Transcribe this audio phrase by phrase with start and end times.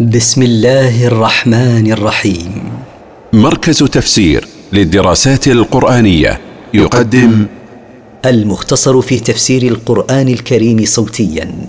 [0.00, 2.72] بسم الله الرحمن الرحيم.
[3.32, 6.40] مركز تفسير للدراسات القرآنية
[6.74, 7.46] يقدم
[8.24, 11.68] المختصر في تفسير القرآن الكريم صوتيا.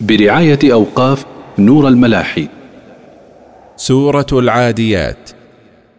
[0.00, 1.24] برعاية أوقاف
[1.58, 2.48] نور الملاحي.
[3.76, 5.30] سورة العاديات.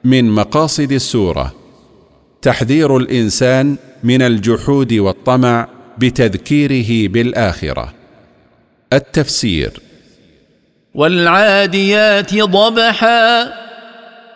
[0.04, 1.54] من مقاصد السورة
[2.42, 5.68] تحذير الإنسان من الجحود والطمع
[5.98, 7.94] بتذكيره بالآخرة.
[8.94, 9.82] التفسير
[10.96, 13.54] والعاديات ضبحا.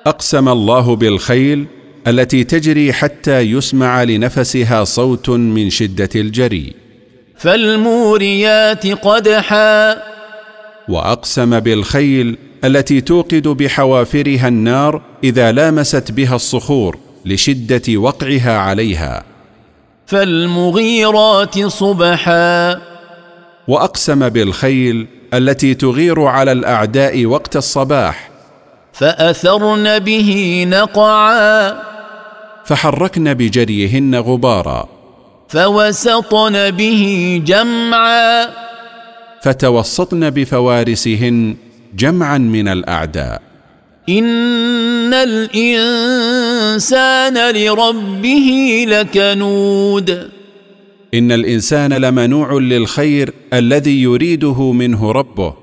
[0.08, 1.66] أقسم الله بالخيل
[2.08, 6.74] التي تجري حتى يسمع لنفسها صوت من شدة الجري.
[7.38, 9.98] فالموريات قدحا.
[10.90, 19.24] وأقسم بالخيل التي توقد بحوافرها النار إذا لامست بها الصخور لشدة وقعها عليها.
[20.06, 22.82] فالمغيرات صبحا.
[23.68, 28.30] وأقسم بالخيل التي تغير على الأعداء وقت الصباح.
[28.94, 31.74] فأثرن به نقعا.
[32.66, 34.90] فحركن بجريهن غبارا.
[35.50, 38.46] فوسطن به جمعا.
[39.44, 41.56] فتوسطن بفوارسهن
[41.96, 43.42] جمعا من الأعداء.
[44.10, 50.39] إن الإنسان لربه لكنود.
[51.14, 55.54] إن الإنسان لمنوع للخير الذي يريده منه ربه.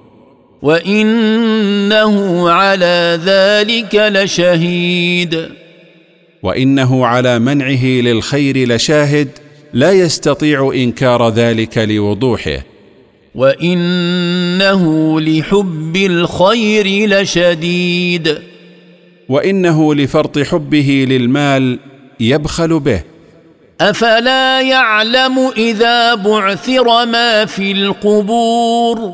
[0.63, 5.49] وإنه على ذلك لشهيد.
[6.43, 9.29] وإنه على منعه للخير لشاهد
[9.73, 12.63] لا يستطيع إنكار ذلك لوضوحه.
[13.35, 18.39] وإنه لحب الخير لشديد.
[19.29, 21.79] وإنه لفرط حبه للمال
[22.21, 23.16] يبخل به.
[23.81, 29.13] أفلا يعلم إذا بعثر ما في القبور؟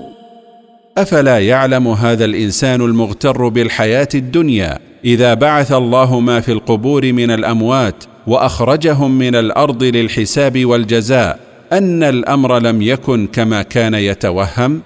[0.98, 8.05] أفلا يعلم هذا الإنسان المغتر بالحياة الدنيا إذا بعث الله ما في القبور من الأموات
[8.27, 11.39] وأخرجهم من الأرض للحساب والجزاء
[11.72, 14.83] أن الأمر لم يكن كما كان يتوهم؟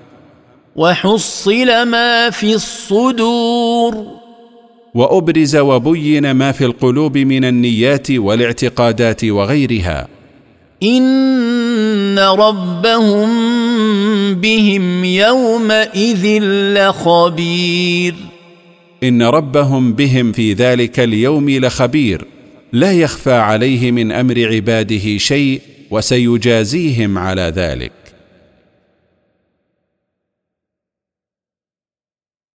[0.76, 4.15] وحصل ما في الصدور.
[4.96, 10.08] وأبرز وبين ما في القلوب من النيات والاعتقادات وغيرها.
[10.82, 13.28] إن ربهم
[14.34, 16.42] بهم يومئذ
[16.74, 18.14] لخبير.
[19.02, 22.24] إن ربهم بهم في ذلك اليوم لخبير.
[22.72, 28.05] لا يخفى عليه من أمر عباده شيء وسيجازيهم على ذلك.